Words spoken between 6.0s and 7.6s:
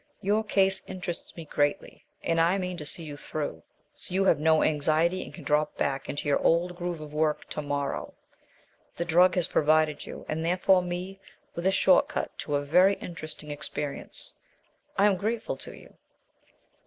into your old groove of work